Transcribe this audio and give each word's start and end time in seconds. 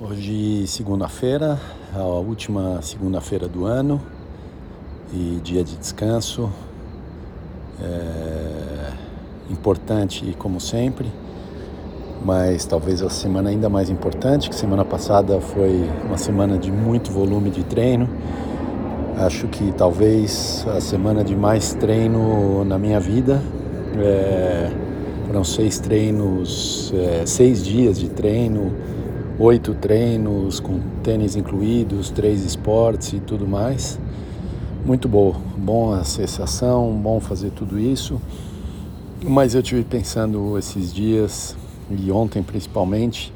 Hoje, 0.00 0.64
segunda-feira, 0.68 1.58
a 1.92 2.04
última 2.04 2.80
segunda-feira 2.82 3.48
do 3.48 3.64
ano 3.64 4.00
e 5.12 5.40
dia 5.42 5.64
de 5.64 5.76
descanso. 5.76 6.48
É 7.82 8.92
importante, 9.50 10.36
como 10.38 10.60
sempre, 10.60 11.10
mas 12.24 12.64
talvez 12.64 13.02
a 13.02 13.10
semana 13.10 13.50
ainda 13.50 13.68
mais 13.68 13.90
importante, 13.90 14.48
que 14.48 14.54
semana 14.54 14.84
passada 14.84 15.40
foi 15.40 15.90
uma 16.06 16.16
semana 16.16 16.56
de 16.56 16.70
muito 16.70 17.10
volume 17.10 17.50
de 17.50 17.64
treino. 17.64 18.08
Acho 19.16 19.48
que 19.48 19.72
talvez 19.72 20.64
a 20.76 20.80
semana 20.80 21.24
de 21.24 21.34
mais 21.34 21.74
treino 21.74 22.64
na 22.64 22.78
minha 22.78 23.00
vida. 23.00 23.42
É, 23.96 24.70
foram 25.26 25.42
seis 25.42 25.80
treinos, 25.80 26.92
é, 26.94 27.26
seis 27.26 27.64
dias 27.64 27.98
de 27.98 28.08
treino 28.08 28.72
oito 29.38 29.72
treinos 29.74 30.58
com 30.58 30.80
tênis 31.02 31.36
incluídos, 31.36 32.10
três 32.10 32.44
esportes 32.44 33.12
e 33.12 33.20
tudo 33.20 33.46
mais. 33.46 33.98
Muito 34.84 35.08
bom, 35.08 35.34
bom 35.56 36.02
sensação, 36.02 36.92
bom 36.92 37.20
fazer 37.20 37.50
tudo 37.50 37.78
isso. 37.78 38.20
Mas 39.22 39.54
eu 39.54 39.62
tive 39.62 39.84
pensando 39.84 40.58
esses 40.58 40.92
dias 40.92 41.56
e 41.90 42.10
ontem 42.10 42.42
principalmente 42.42 43.32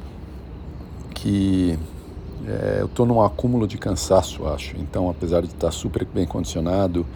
que 1.14 1.78
é, 2.46 2.78
eu 2.80 2.86
estou 2.86 3.06
num 3.06 3.22
acúmulo 3.22 3.66
de 3.66 3.78
cansaço, 3.78 4.46
acho. 4.46 4.76
Então, 4.78 5.08
apesar 5.08 5.42
de 5.42 5.48
estar 5.48 5.70
super 5.70 6.04
bem 6.04 6.26
condicionado 6.26 7.06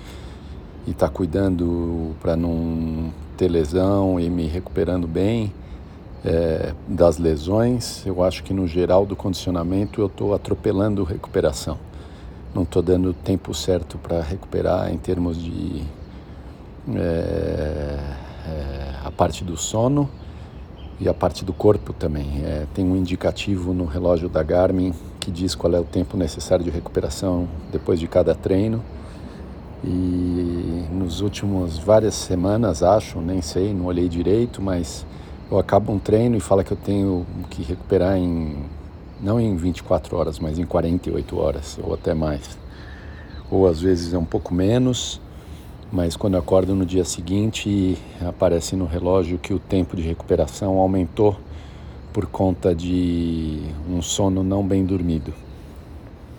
e 0.86 0.92
estar 0.92 1.08
cuidando 1.08 2.14
para 2.20 2.36
não 2.36 3.12
ter 3.36 3.48
lesão 3.48 4.20
e 4.20 4.30
me 4.30 4.46
recuperando 4.46 5.08
bem, 5.08 5.52
é, 6.26 6.74
das 6.88 7.18
lesões, 7.18 8.04
eu 8.04 8.22
acho 8.22 8.42
que 8.42 8.52
no 8.52 8.66
geral 8.66 9.06
do 9.06 9.14
condicionamento 9.14 10.00
eu 10.00 10.06
estou 10.06 10.34
atropelando 10.34 11.04
recuperação. 11.04 11.78
Não 12.52 12.64
estou 12.64 12.82
dando 12.82 13.10
o 13.10 13.14
tempo 13.14 13.54
certo 13.54 13.96
para 13.96 14.20
recuperar 14.22 14.92
em 14.92 14.98
termos 14.98 15.40
de 15.40 15.84
é, 16.94 17.98
é, 18.48 18.94
a 19.04 19.10
parte 19.10 19.44
do 19.44 19.56
sono 19.56 20.10
e 20.98 21.08
a 21.08 21.14
parte 21.14 21.44
do 21.44 21.52
corpo 21.52 21.92
também. 21.92 22.42
É, 22.44 22.66
tem 22.74 22.84
um 22.84 22.96
indicativo 22.96 23.72
no 23.72 23.84
relógio 23.84 24.28
da 24.28 24.42
Garmin 24.42 24.92
que 25.20 25.30
diz 25.30 25.54
qual 25.54 25.74
é 25.74 25.80
o 25.80 25.84
tempo 25.84 26.16
necessário 26.16 26.64
de 26.64 26.70
recuperação 26.70 27.46
depois 27.70 28.00
de 28.00 28.08
cada 28.08 28.34
treino. 28.34 28.82
E 29.84 30.86
nos 30.90 31.20
últimos 31.20 31.78
várias 31.78 32.14
semanas, 32.14 32.82
acho, 32.82 33.20
nem 33.20 33.40
sei, 33.42 33.72
não 33.72 33.84
olhei 33.84 34.08
direito, 34.08 34.60
mas 34.60 35.06
eu 35.50 35.58
acabo 35.58 35.92
um 35.92 35.98
treino 35.98 36.36
e 36.36 36.40
fala 36.40 36.64
que 36.64 36.72
eu 36.72 36.76
tenho 36.76 37.24
que 37.50 37.62
recuperar 37.62 38.16
em 38.16 38.56
não 39.20 39.40
em 39.40 39.56
24 39.56 40.16
horas, 40.16 40.38
mas 40.38 40.58
em 40.58 40.64
48 40.64 41.38
horas 41.38 41.78
ou 41.82 41.94
até 41.94 42.12
mais. 42.14 42.58
Ou 43.50 43.66
às 43.66 43.80
vezes 43.80 44.12
é 44.12 44.18
um 44.18 44.24
pouco 44.24 44.52
menos, 44.52 45.20
mas 45.90 46.16
quando 46.16 46.34
eu 46.34 46.40
acordo 46.40 46.74
no 46.74 46.84
dia 46.84 47.04
seguinte 47.04 47.96
aparece 48.20 48.76
no 48.76 48.84
relógio 48.84 49.38
que 49.38 49.54
o 49.54 49.58
tempo 49.58 49.96
de 49.96 50.02
recuperação 50.02 50.76
aumentou 50.78 51.36
por 52.12 52.26
conta 52.26 52.74
de 52.74 53.62
um 53.88 54.02
sono 54.02 54.42
não 54.42 54.66
bem 54.66 54.84
dormido. 54.84 55.32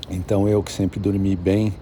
Então 0.10 0.48
eu 0.48 0.62
que 0.62 0.72
sempre 0.72 1.00
dormi 1.00 1.36
bem, 1.36 1.74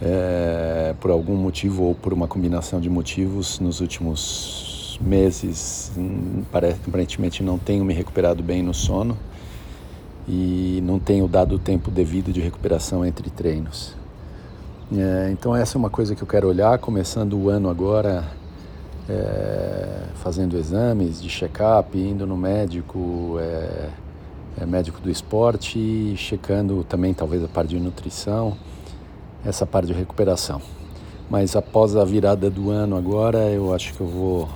é, 0.00 0.94
por 1.00 1.10
algum 1.10 1.36
motivo 1.36 1.84
ou 1.84 1.94
por 1.94 2.12
uma 2.12 2.26
combinação 2.26 2.80
de 2.80 2.90
motivos, 2.90 3.58
nos 3.60 3.80
últimos 3.80 4.73
meses, 4.98 5.92
hum, 5.96 6.42
aparentemente 6.86 7.42
não 7.42 7.58
tenho 7.58 7.84
me 7.84 7.94
recuperado 7.94 8.42
bem 8.42 8.62
no 8.62 8.74
sono 8.74 9.16
e 10.26 10.80
não 10.82 10.98
tenho 10.98 11.28
dado 11.28 11.56
o 11.56 11.58
tempo 11.58 11.90
devido 11.90 12.32
de 12.32 12.40
recuperação 12.40 13.04
entre 13.04 13.30
treinos. 13.30 13.94
É, 14.92 15.30
então 15.32 15.54
essa 15.56 15.76
é 15.76 15.78
uma 15.78 15.90
coisa 15.90 16.14
que 16.14 16.22
eu 16.22 16.26
quero 16.26 16.48
olhar, 16.48 16.78
começando 16.78 17.34
o 17.34 17.48
ano 17.48 17.68
agora, 17.68 18.24
é, 19.08 20.04
fazendo 20.16 20.56
exames 20.56 21.20
de 21.20 21.28
check-up, 21.28 21.96
indo 21.98 22.26
no 22.26 22.36
médico, 22.36 23.36
é, 23.40 23.88
é, 24.60 24.66
médico 24.66 25.00
do 25.00 25.10
esporte 25.10 26.14
checando 26.16 26.84
também 26.84 27.12
talvez 27.12 27.42
a 27.42 27.48
parte 27.48 27.70
de 27.70 27.80
nutrição, 27.80 28.56
essa 29.44 29.66
parte 29.66 29.86
de 29.86 29.92
recuperação. 29.92 30.60
Mas 31.28 31.56
após 31.56 31.96
a 31.96 32.04
virada 32.04 32.50
do 32.50 32.70
ano 32.70 32.96
agora, 32.96 33.50
eu 33.50 33.74
acho 33.74 33.94
que 33.94 34.00
eu 34.00 34.06
vou 34.06 34.48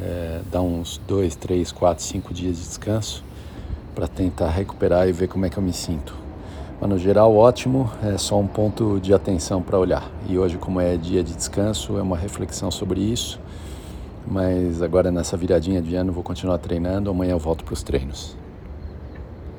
é, 0.00 0.40
dar 0.50 0.62
uns 0.62 1.00
dois, 1.06 1.34
três, 1.34 1.72
quatro, 1.72 2.04
cinco 2.04 2.34
dias 2.34 2.56
de 2.56 2.62
descanso 2.62 3.24
para 3.94 4.06
tentar 4.06 4.50
recuperar 4.50 5.08
e 5.08 5.12
ver 5.12 5.28
como 5.28 5.46
é 5.46 5.50
que 5.50 5.56
eu 5.56 5.62
me 5.62 5.72
sinto. 5.72 6.14
Mas 6.80 6.90
no 6.90 6.98
geral, 6.98 7.34
ótimo, 7.34 7.90
é 8.02 8.18
só 8.18 8.38
um 8.38 8.46
ponto 8.46 9.00
de 9.00 9.14
atenção 9.14 9.62
para 9.62 9.78
olhar. 9.78 10.10
E 10.28 10.38
hoje, 10.38 10.58
como 10.58 10.80
é 10.80 10.96
dia 10.96 11.24
de 11.24 11.34
descanso, 11.34 11.96
é 11.96 12.02
uma 12.02 12.16
reflexão 12.16 12.70
sobre 12.70 13.00
isso. 13.00 13.40
Mas 14.26 14.82
agora 14.82 15.10
nessa 15.10 15.36
viradinha 15.36 15.80
de 15.80 15.94
ano, 15.94 16.12
vou 16.12 16.22
continuar 16.22 16.58
treinando. 16.58 17.08
Amanhã 17.08 17.32
eu 17.32 17.38
volto 17.38 17.64
para 17.64 17.72
os 17.72 17.82
treinos. 17.82 18.36